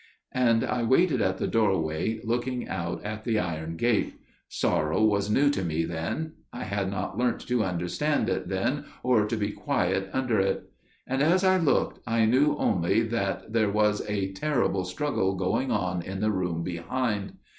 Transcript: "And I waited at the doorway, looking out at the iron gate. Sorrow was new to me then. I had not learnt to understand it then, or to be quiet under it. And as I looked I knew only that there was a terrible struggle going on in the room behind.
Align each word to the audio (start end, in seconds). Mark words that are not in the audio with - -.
"And 0.33 0.63
I 0.65 0.81
waited 0.81 1.21
at 1.21 1.37
the 1.37 1.45
doorway, 1.45 2.21
looking 2.23 2.67
out 2.67 3.05
at 3.05 3.23
the 3.23 3.37
iron 3.37 3.75
gate. 3.77 4.15
Sorrow 4.49 5.03
was 5.03 5.29
new 5.29 5.51
to 5.51 5.63
me 5.63 5.83
then. 5.85 6.33
I 6.51 6.63
had 6.63 6.89
not 6.89 7.19
learnt 7.19 7.41
to 7.41 7.63
understand 7.63 8.27
it 8.27 8.49
then, 8.49 8.85
or 9.03 9.27
to 9.27 9.37
be 9.37 9.51
quiet 9.51 10.09
under 10.11 10.39
it. 10.39 10.71
And 11.05 11.21
as 11.21 11.43
I 11.43 11.57
looked 11.57 11.99
I 12.07 12.25
knew 12.25 12.57
only 12.57 13.03
that 13.03 13.53
there 13.53 13.69
was 13.69 14.01
a 14.09 14.31
terrible 14.31 14.85
struggle 14.85 15.35
going 15.35 15.69
on 15.69 16.01
in 16.01 16.19
the 16.19 16.31
room 16.31 16.63
behind. 16.63 17.33